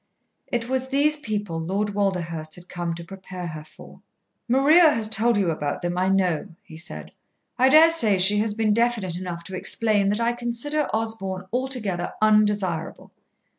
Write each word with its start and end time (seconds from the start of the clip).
It 0.47 0.67
was 0.67 0.87
these 0.87 1.15
people 1.17 1.59
Lord 1.59 1.89
Walderhurst 1.91 2.55
had 2.55 2.67
come 2.67 2.95
to 2.95 3.03
prepare 3.03 3.45
her 3.45 3.63
for. 3.63 4.01
"Maria 4.47 4.89
has 4.89 5.07
told 5.07 5.37
you 5.37 5.51
about 5.51 5.83
them, 5.83 5.95
I 5.95 6.09
know," 6.09 6.55
he 6.63 6.75
said. 6.75 7.11
"I 7.59 7.69
dare 7.69 7.91
say 7.91 8.17
she 8.17 8.39
has 8.39 8.55
been 8.55 8.73
definite 8.73 9.15
enough 9.15 9.43
to 9.43 9.55
explain 9.55 10.09
that 10.09 10.19
I 10.19 10.33
consider 10.33 10.87
Osborn 10.91 11.45
altogether 11.53 12.13
undesirable. 12.19 13.11